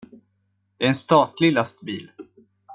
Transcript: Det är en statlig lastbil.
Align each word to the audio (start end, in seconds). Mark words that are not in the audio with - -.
Det 0.77 0.83
är 0.83 0.87
en 0.87 0.95
statlig 0.95 1.53
lastbil. 1.53 2.11